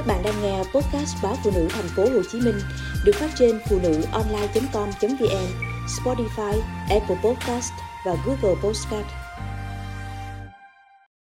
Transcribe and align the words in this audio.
Các 0.00 0.06
bạn 0.06 0.22
đang 0.24 0.42
nghe 0.42 0.58
podcast 0.58 1.16
báo 1.22 1.34
phụ 1.44 1.50
nữ 1.54 1.68
thành 1.70 1.84
phố 1.96 2.02
Hồ 2.02 2.22
Chí 2.32 2.40
Minh 2.40 2.54
được 3.04 3.12
phát 3.14 3.30
trên 3.38 3.58
phụ 3.68 3.78
nữ 3.82 4.02
online.com.vn, 4.12 5.46
Spotify, 5.86 6.60
Apple 6.90 7.16
Podcast 7.24 7.72
và 8.06 8.16
Google 8.26 8.60
Podcast. 8.62 9.06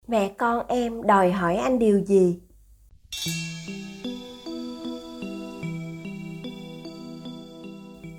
Mẹ 0.07 0.31
con 0.37 0.67
em 0.67 1.03
đòi 1.03 1.31
hỏi 1.31 1.55
anh 1.55 1.79
điều 1.79 1.99
gì? 2.05 2.39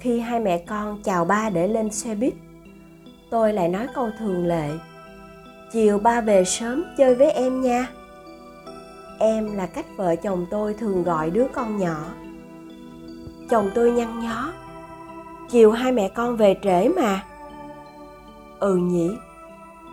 Khi 0.01 0.21
hai 0.21 0.41
mẹ 0.41 0.59
con 0.59 1.03
chào 1.03 1.25
ba 1.25 1.51
để 1.51 1.69
lên 1.69 1.91
xe 1.91 2.15
buýt, 2.15 2.35
tôi 3.31 3.53
lại 3.53 3.69
nói 3.69 3.87
câu 3.95 4.11
thường 4.19 4.47
lệ. 4.47 4.71
Chiều 5.73 5.99
ba 5.99 6.21
về 6.21 6.45
sớm 6.45 6.85
chơi 6.99 7.15
với 7.15 7.31
em 7.31 7.61
nha 7.61 7.96
em 9.19 9.57
là 9.57 9.67
cách 9.67 9.87
vợ 9.97 10.17
chồng 10.17 10.47
tôi 10.51 10.75
thường 10.75 11.03
gọi 11.03 11.31
đứa 11.31 11.47
con 11.53 11.77
nhỏ. 11.77 12.05
Chồng 13.51 13.71
tôi 13.75 13.91
nhăn 13.91 14.21
nhó. 14.21 14.53
Chiều 15.51 15.71
hai 15.71 15.93
mẹ 15.93 16.09
con 16.09 16.37
về 16.37 16.57
trễ 16.63 16.89
mà. 16.89 17.25
Ừ 18.61 18.77
nhỉ, 18.77 19.11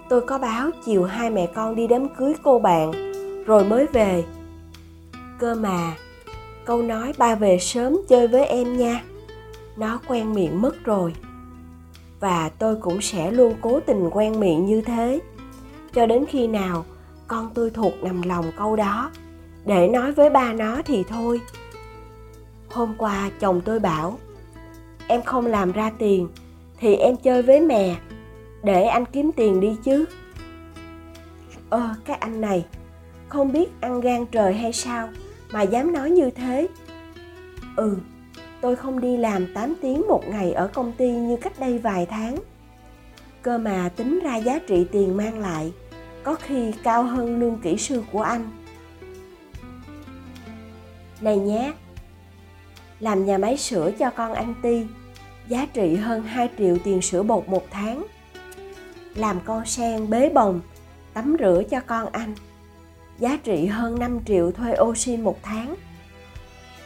tôi 0.09 0.21
có 0.21 0.37
báo 0.37 0.69
chiều 0.85 1.03
hai 1.03 1.29
mẹ 1.29 1.47
con 1.47 1.75
đi 1.75 1.87
đám 1.87 2.09
cưới 2.09 2.33
cô 2.43 2.59
bạn, 2.59 2.91
rồi 3.45 3.65
mới 3.65 3.87
về. 3.93 4.23
Cơ 5.39 5.55
mà, 5.55 5.93
câu 6.65 6.81
nói 6.81 7.13
ba 7.17 7.35
về 7.35 7.57
sớm 7.59 7.97
chơi 8.09 8.27
với 8.27 8.45
em 8.45 8.77
nha. 8.77 9.03
Nó 9.77 9.99
quen 10.07 10.33
miệng 10.33 10.61
mất 10.61 10.83
rồi. 10.83 11.13
Và 12.19 12.49
tôi 12.59 12.75
cũng 12.75 13.01
sẽ 13.01 13.31
luôn 13.31 13.53
cố 13.61 13.79
tình 13.79 14.09
quen 14.11 14.39
miệng 14.39 14.65
như 14.65 14.81
thế. 14.81 15.19
Cho 15.93 16.05
đến 16.05 16.25
khi 16.29 16.47
nào 16.47 16.85
con 17.27 17.49
tôi 17.53 17.69
thuộc 17.69 17.93
nằm 18.03 18.21
lòng 18.21 18.45
câu 18.57 18.75
đó 18.75 19.11
để 19.65 19.87
nói 19.87 20.11
với 20.11 20.29
ba 20.29 20.53
nó 20.53 20.81
thì 20.85 21.03
thôi. 21.09 21.41
Hôm 22.69 22.95
qua 22.97 23.29
chồng 23.39 23.61
tôi 23.65 23.79
bảo 23.79 24.19
em 25.07 25.21
không 25.21 25.45
làm 25.45 25.71
ra 25.71 25.91
tiền 25.97 26.27
thì 26.79 26.95
em 26.95 27.15
chơi 27.17 27.41
với 27.41 27.61
mẹ 27.61 27.95
để 28.63 28.83
anh 28.83 29.05
kiếm 29.05 29.31
tiền 29.35 29.59
đi 29.59 29.77
chứ. 29.83 30.05
Ơ 31.69 31.79
ờ, 31.79 31.95
cái 32.05 32.15
anh 32.15 32.41
này 32.41 32.65
không 33.27 33.51
biết 33.51 33.69
ăn 33.81 34.01
gan 34.01 34.25
trời 34.25 34.53
hay 34.53 34.73
sao 34.73 35.09
mà 35.51 35.61
dám 35.61 35.93
nói 35.93 36.09
như 36.11 36.29
thế. 36.29 36.67
Ừ 37.75 37.97
tôi 38.63 38.75
không 38.75 39.01
đi 39.01 39.17
làm 39.17 39.53
8 39.53 39.73
tiếng 39.81 40.07
một 40.07 40.23
ngày 40.27 40.51
ở 40.51 40.67
công 40.67 40.91
ty 40.91 41.11
như 41.11 41.37
cách 41.37 41.59
đây 41.59 41.77
vài 41.77 42.05
tháng. 42.05 42.35
Cơ 43.41 43.57
mà 43.57 43.89
tính 43.95 44.19
ra 44.23 44.35
giá 44.35 44.59
trị 44.67 44.87
tiền 44.91 45.17
mang 45.17 45.39
lại 45.39 45.73
có 46.23 46.35
khi 46.35 46.71
cao 46.83 47.03
hơn 47.03 47.39
lương 47.39 47.59
kỹ 47.59 47.77
sư 47.77 48.03
của 48.11 48.21
anh 48.21 48.49
này 51.23 51.37
nhé, 51.37 51.73
làm 52.99 53.25
nhà 53.25 53.37
máy 53.37 53.57
sữa 53.57 53.91
cho 53.99 54.09
con 54.09 54.33
anh 54.33 54.53
ti, 54.61 54.85
giá 55.47 55.65
trị 55.73 55.95
hơn 55.95 56.23
2 56.23 56.49
triệu 56.57 56.77
tiền 56.83 57.01
sữa 57.01 57.23
bột 57.23 57.49
một 57.49 57.65
tháng. 57.71 58.03
Làm 59.15 59.39
con 59.45 59.65
sen 59.65 60.09
bế 60.09 60.29
bồng, 60.29 60.61
tắm 61.13 61.35
rửa 61.39 61.63
cho 61.69 61.79
con 61.79 62.09
anh 62.11 62.35
giá 63.19 63.37
trị 63.43 63.65
hơn 63.65 63.99
5 63.99 64.19
triệu 64.25 64.51
thuê 64.51 64.75
oxy 64.81 65.17
một 65.17 65.39
tháng. 65.43 65.75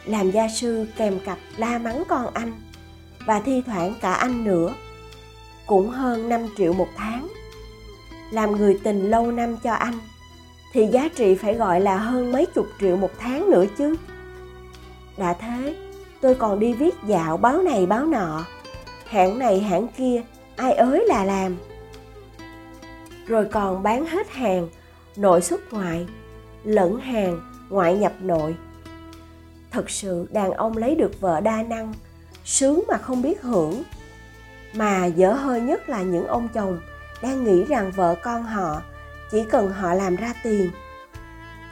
Làm 0.04 0.30
gia 0.30 0.48
sư 0.48 0.86
kèm 0.96 1.18
cặp 1.24 1.38
la 1.56 1.78
mắng 1.78 2.02
con 2.08 2.34
anh 2.34 2.52
và 3.26 3.40
thi 3.40 3.62
thoảng 3.66 3.94
cả 4.00 4.12
anh 4.12 4.44
nữa, 4.44 4.74
cũng 5.66 5.88
hơn 5.88 6.28
5 6.28 6.40
triệu 6.56 6.72
một 6.72 6.88
tháng. 6.96 7.28
Làm 8.30 8.56
người 8.56 8.78
tình 8.84 9.10
lâu 9.10 9.32
năm 9.32 9.56
cho 9.62 9.72
anh 9.72 9.94
thì 10.72 10.86
giá 10.86 11.08
trị 11.16 11.34
phải 11.34 11.54
gọi 11.54 11.80
là 11.80 11.96
hơn 11.96 12.32
mấy 12.32 12.46
chục 12.46 12.66
triệu 12.80 12.96
một 12.96 13.10
tháng 13.18 13.50
nữa 13.50 13.64
chứ 13.78 13.96
đã 15.18 15.32
thế, 15.32 15.76
tôi 16.20 16.34
còn 16.34 16.60
đi 16.60 16.72
viết 16.72 16.94
dạo 17.06 17.36
báo 17.36 17.62
này 17.62 17.86
báo 17.86 18.06
nọ. 18.06 18.44
Hãng 19.06 19.38
này 19.38 19.60
hãng 19.60 19.88
kia, 19.88 20.22
ai 20.56 20.72
ới 20.72 21.06
là 21.06 21.24
làm. 21.24 21.56
Rồi 23.26 23.44
còn 23.44 23.82
bán 23.82 24.06
hết 24.06 24.30
hàng, 24.30 24.68
nội 25.16 25.40
xuất 25.40 25.72
ngoại, 25.72 26.06
lẫn 26.64 27.00
hàng, 27.00 27.40
ngoại 27.68 27.96
nhập 27.96 28.12
nội. 28.20 28.56
Thật 29.70 29.90
sự 29.90 30.26
đàn 30.30 30.52
ông 30.52 30.76
lấy 30.76 30.94
được 30.94 31.20
vợ 31.20 31.40
đa 31.40 31.62
năng, 31.62 31.94
sướng 32.44 32.84
mà 32.88 32.98
không 32.98 33.22
biết 33.22 33.42
hưởng. 33.42 33.82
Mà 34.74 35.06
dở 35.06 35.32
hơi 35.32 35.60
nhất 35.60 35.88
là 35.88 36.02
những 36.02 36.26
ông 36.26 36.48
chồng 36.54 36.80
đang 37.22 37.44
nghĩ 37.44 37.64
rằng 37.64 37.92
vợ 37.96 38.14
con 38.22 38.42
họ 38.42 38.82
chỉ 39.30 39.44
cần 39.50 39.70
họ 39.70 39.94
làm 39.94 40.16
ra 40.16 40.34
tiền. 40.42 40.70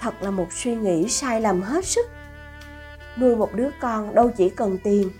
Thật 0.00 0.14
là 0.20 0.30
một 0.30 0.52
suy 0.52 0.74
nghĩ 0.74 1.08
sai 1.08 1.40
lầm 1.40 1.62
hết 1.62 1.84
sức 1.84 2.06
nuôi 3.20 3.36
một 3.36 3.54
đứa 3.54 3.68
con 3.80 4.14
đâu 4.14 4.30
chỉ 4.36 4.50
cần 4.50 4.78
tiền. 4.84 5.10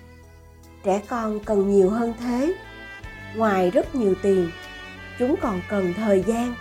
Trẻ 0.85 1.03
con 1.09 1.41
cần 1.41 1.71
nhiều 1.71 1.91
hơn 1.91 2.15
thế. 2.21 2.55
Ngoài 3.37 3.71
rất 3.71 3.95
nhiều 3.95 4.15
tiền, 4.23 4.51
chúng 5.19 5.35
còn 5.43 5.61
cần 5.69 5.95
thời 5.97 6.25
gian, 6.27 6.55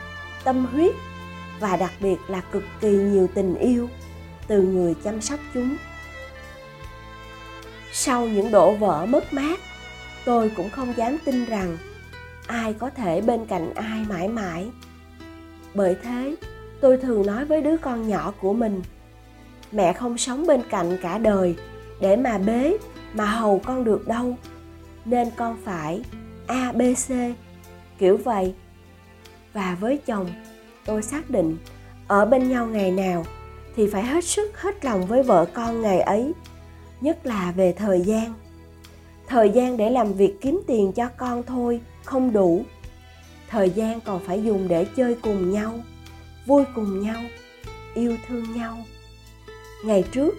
tâm 0.43 0.65
huyết 0.65 0.95
và 1.59 1.77
đặc 1.77 1.91
biệt 1.99 2.17
là 2.27 2.41
cực 2.51 2.63
kỳ 2.81 2.91
nhiều 2.91 3.27
tình 3.33 3.55
yêu 3.55 3.89
từ 4.47 4.61
người 4.61 4.95
chăm 5.03 5.21
sóc 5.21 5.39
chúng. 5.53 5.75
Sau 7.91 8.27
những 8.27 8.51
đổ 8.51 8.73
vỡ 8.73 9.05
mất 9.05 9.33
mát, 9.33 9.59
tôi 10.25 10.51
cũng 10.55 10.69
không 10.69 10.93
dám 10.97 11.17
tin 11.25 11.45
rằng 11.45 11.77
ai 12.47 12.73
có 12.73 12.89
thể 12.89 13.21
bên 13.21 13.45
cạnh 13.45 13.73
ai 13.73 14.05
mãi 14.09 14.27
mãi. 14.27 14.69
Bởi 15.73 15.95
thế, 16.03 16.35
tôi 16.81 16.97
thường 16.97 17.25
nói 17.25 17.45
với 17.45 17.61
đứa 17.61 17.77
con 17.77 18.07
nhỏ 18.07 18.33
của 18.41 18.53
mình 18.53 18.81
mẹ 19.71 19.93
không 19.93 20.17
sống 20.17 20.47
bên 20.47 20.61
cạnh 20.69 20.97
cả 21.01 21.17
đời 21.17 21.55
để 22.01 22.15
mà 22.15 22.37
bế, 22.37 22.77
mà 23.13 23.25
hầu 23.25 23.59
con 23.59 23.83
được 23.83 24.07
đâu. 24.07 24.35
Nên 25.05 25.29
con 25.35 25.57
phải 25.63 26.01
a, 26.47 26.71
b, 26.71 26.81
c, 27.07 27.11
kiểu 27.97 28.17
vậy. 28.17 28.53
Và 29.53 29.77
với 29.79 29.97
chồng, 30.05 30.29
tôi 30.85 31.01
xác 31.01 31.29
định 31.29 31.57
ở 32.07 32.25
bên 32.25 32.49
nhau 32.49 32.67
ngày 32.67 32.91
nào 32.91 33.25
thì 33.75 33.87
phải 33.87 34.03
hết 34.03 34.23
sức 34.23 34.61
hết 34.61 34.85
lòng 34.85 35.05
với 35.05 35.23
vợ 35.23 35.45
con 35.53 35.81
ngày 35.81 35.99
ấy, 35.99 36.31
nhất 37.01 37.25
là 37.25 37.53
về 37.55 37.73
thời 37.77 38.01
gian. 38.01 38.33
Thời 39.27 39.49
gian 39.49 39.77
để 39.77 39.89
làm 39.89 40.13
việc 40.13 40.41
kiếm 40.41 40.61
tiền 40.67 40.91
cho 40.91 41.07
con 41.17 41.43
thôi, 41.43 41.81
không 42.03 42.33
đủ. 42.33 42.63
Thời 43.49 43.69
gian 43.69 44.01
còn 44.01 44.19
phải 44.25 44.43
dùng 44.43 44.67
để 44.67 44.85
chơi 44.95 45.15
cùng 45.21 45.51
nhau, 45.51 45.79
vui 46.45 46.63
cùng 46.75 47.01
nhau, 47.01 47.21
yêu 47.93 48.17
thương 48.27 48.57
nhau 48.57 48.77
ngày 49.85 50.03
trước, 50.11 50.35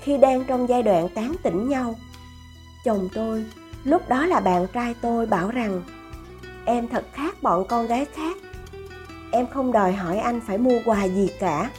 khi 0.00 0.18
đang 0.18 0.44
trong 0.44 0.68
giai 0.68 0.82
đoạn 0.82 1.08
tán 1.08 1.34
tỉnh 1.42 1.68
nhau, 1.68 1.94
chồng 2.84 3.08
tôi, 3.14 3.44
lúc 3.84 4.08
đó 4.08 4.26
là 4.26 4.40
bạn 4.40 4.66
trai 4.72 4.94
tôi 5.00 5.26
bảo 5.26 5.50
rằng, 5.50 5.82
em 6.64 6.88
thật 6.88 7.04
khác 7.12 7.42
bọn 7.42 7.66
con 7.68 7.86
gái 7.86 8.04
khác. 8.04 8.36
Em 9.30 9.46
không 9.46 9.72
đòi 9.72 9.92
hỏi 9.92 10.18
anh 10.18 10.40
phải 10.46 10.58
mua 10.58 10.80
quà 10.84 11.04
gì 11.04 11.28
cả. 11.40 11.70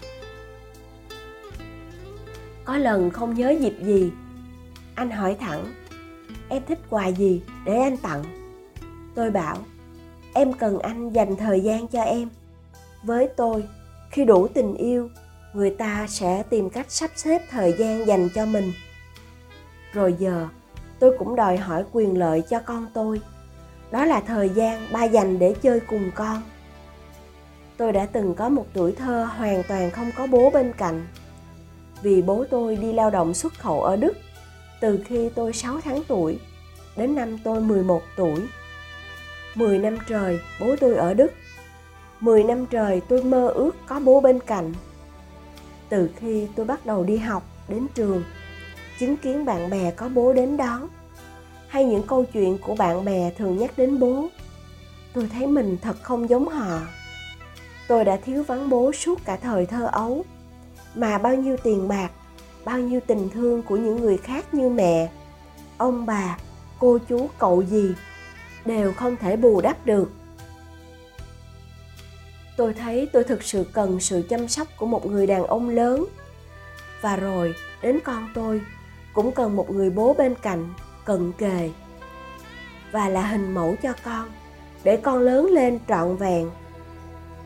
Có 2.66 2.78
lần 2.78 3.10
không 3.10 3.34
nhớ 3.34 3.56
dịp 3.60 3.76
gì, 3.82 4.12
anh 4.96 5.12
hỏi 5.12 5.36
thẳng, 5.40 5.66
em 6.50 6.64
thích 6.68 6.80
quà 6.90 7.08
gì 7.08 7.42
để 7.66 7.78
anh 7.78 7.98
tặng? 7.98 8.24
Tôi 9.16 9.32
bảo, 9.32 9.58
em 10.34 10.54
cần 10.54 10.80
anh 10.80 11.10
dành 11.10 11.36
thời 11.36 11.62
gian 11.62 11.88
cho 11.88 12.02
em. 12.02 12.30
Với 13.04 13.28
tôi, 13.38 13.64
khi 14.12 14.26
đủ 14.26 14.48
tình 14.48 14.76
yêu 14.76 15.10
người 15.54 15.70
ta 15.70 16.06
sẽ 16.10 16.44
tìm 16.50 16.70
cách 16.70 16.92
sắp 16.92 17.12
xếp 17.16 17.42
thời 17.50 17.76
gian 17.80 18.08
dành 18.08 18.30
cho 18.36 18.46
mình. 18.46 18.72
Rồi 19.94 20.16
giờ, 20.20 20.48
tôi 21.00 21.16
cũng 21.20 21.36
đòi 21.36 21.58
hỏi 21.58 21.84
quyền 21.92 22.18
lợi 22.18 22.44
cho 22.50 22.60
con 22.60 22.88
tôi. 22.94 23.22
Đó 23.92 24.06
là 24.06 24.22
thời 24.22 24.50
gian 24.50 24.88
ba 24.92 25.04
dành 25.04 25.40
để 25.40 25.56
chơi 25.62 25.80
cùng 25.80 26.12
con. 26.16 26.42
Tôi 27.78 27.92
đã 27.92 28.06
từng 28.06 28.36
có 28.36 28.50
một 28.50 28.66
tuổi 28.74 28.92
thơ 28.92 29.30
hoàn 29.38 29.64
toàn 29.64 29.92
không 29.92 30.12
có 30.18 30.28
bố 30.28 30.50
bên 30.50 30.74
cạnh. 30.74 31.08
Vì 32.02 32.22
bố 32.22 32.46
tôi 32.50 32.76
đi 32.76 32.94
lao 32.94 33.10
động 33.10 33.34
xuất 33.34 33.54
khẩu 33.60 33.82
ở 33.82 33.96
Đức 33.96 34.14
từ 34.84 35.00
khi 35.06 35.30
tôi 35.36 35.54
6 35.54 35.82
tháng 35.82 36.04
tuổi 36.08 36.40
đến 36.98 37.16
năm 37.16 37.38
tôi 37.44 37.62
11 37.62 38.02
tuổi. 38.16 38.42
10 39.56 39.80
năm 39.80 39.98
trời 40.08 40.40
bố 40.60 40.76
tôi 40.80 40.96
ở 40.96 41.14
Đức. 41.14 41.32
10 42.20 42.44
năm 42.44 42.66
trời 42.66 43.02
tôi 43.10 43.24
mơ 43.24 43.48
ước 43.48 43.76
có 43.88 44.00
bố 44.00 44.22
bên 44.22 44.40
cạnh 44.40 44.74
từ 45.94 46.10
khi 46.16 46.48
tôi 46.56 46.66
bắt 46.66 46.86
đầu 46.86 47.04
đi 47.04 47.18
học 47.18 47.44
đến 47.68 47.88
trường. 47.96 48.24
Chứng 49.00 49.18
kiến 49.18 49.46
bạn 49.46 49.70
bè 49.70 49.92
có 49.92 50.10
bố 50.10 50.34
đến 50.34 50.58
đón, 50.58 50.88
hay 51.68 51.86
những 51.86 52.08
câu 52.08 52.26
chuyện 52.34 52.58
của 52.58 52.76
bạn 52.76 53.06
bè 53.06 53.32
thường 53.38 53.58
nhắc 53.58 53.72
đến 53.78 54.00
bố, 54.00 54.28
tôi 55.14 55.30
thấy 55.34 55.48
mình 55.48 55.78
thật 55.82 55.96
không 56.02 56.30
giống 56.30 56.48
họ. 56.48 56.80
Tôi 57.88 58.06
đã 58.06 58.18
thiếu 58.26 58.44
vắng 58.44 58.70
bố 58.70 58.92
suốt 58.92 59.26
cả 59.26 59.38
thời 59.38 59.66
thơ 59.66 59.90
ấu, 59.92 60.26
mà 60.96 61.18
bao 61.18 61.36
nhiêu 61.36 61.58
tiền 61.64 61.88
bạc, 61.88 62.12
bao 62.66 62.80
nhiêu 62.80 63.00
tình 63.08 63.30
thương 63.30 63.62
của 63.62 63.78
những 63.78 64.02
người 64.02 64.18
khác 64.18 64.54
như 64.54 64.70
mẹ, 64.70 65.12
ông 65.78 66.06
bà, 66.06 66.38
cô 66.80 66.98
chú, 67.10 67.28
cậu 67.40 67.62
gì 67.62 67.94
đều 68.66 68.94
không 68.94 69.16
thể 69.18 69.36
bù 69.36 69.62
đắp 69.62 69.86
được 69.86 70.12
tôi 72.58 72.74
thấy 72.74 73.10
tôi 73.14 73.24
thực 73.24 73.44
sự 73.44 73.66
cần 73.74 74.00
sự 74.00 74.22
chăm 74.30 74.48
sóc 74.48 74.68
của 74.78 74.86
một 74.86 75.06
người 75.06 75.28
đàn 75.28 75.44
ông 75.44 75.70
lớn. 75.70 76.06
Và 77.02 77.16
rồi, 77.16 77.56
đến 77.82 78.00
con 78.04 78.30
tôi, 78.34 78.62
cũng 79.14 79.32
cần 79.32 79.56
một 79.56 79.70
người 79.70 79.90
bố 79.90 80.14
bên 80.14 80.36
cạnh, 80.42 80.74
cận 81.06 81.32
kề. 81.32 81.70
Và 82.92 83.10
là 83.10 83.28
hình 83.28 83.54
mẫu 83.54 83.76
cho 83.84 83.94
con, 84.04 84.30
để 84.84 84.98
con 84.98 85.20
lớn 85.20 85.46
lên 85.52 85.80
trọn 85.88 86.18
vẹn. 86.18 86.50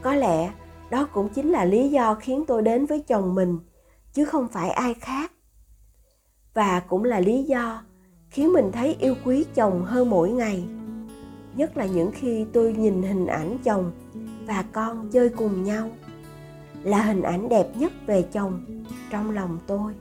Có 0.01 0.15
lẽ, 0.15 0.51
đó 0.89 1.07
cũng 1.13 1.29
chính 1.29 1.51
là 1.51 1.65
lý 1.65 1.89
do 1.89 2.15
khiến 2.15 2.43
tôi 2.47 2.61
đến 2.61 2.85
với 2.85 3.03
chồng 3.07 3.35
mình, 3.35 3.59
chứ 4.13 4.25
không 4.25 4.47
phải 4.47 4.69
ai 4.69 4.93
khác. 4.93 5.31
Và 6.53 6.79
cũng 6.79 7.03
là 7.03 7.19
lý 7.19 7.43
do 7.43 7.83
khiến 8.29 8.53
mình 8.53 8.71
thấy 8.71 8.95
yêu 8.99 9.15
quý 9.25 9.45
chồng 9.55 9.83
hơn 9.85 10.09
mỗi 10.09 10.29
ngày. 10.29 10.63
Nhất 11.55 11.77
là 11.77 11.85
những 11.85 12.11
khi 12.11 12.45
tôi 12.53 12.73
nhìn 12.73 13.03
hình 13.03 13.27
ảnh 13.27 13.57
chồng 13.63 13.91
và 14.47 14.63
con 14.73 15.09
chơi 15.11 15.29
cùng 15.29 15.63
nhau 15.63 15.89
là 16.83 17.01
hình 17.01 17.21
ảnh 17.21 17.49
đẹp 17.49 17.67
nhất 17.75 17.91
về 18.05 18.21
chồng 18.21 18.83
trong 19.09 19.31
lòng 19.31 19.59
tôi. 19.67 19.93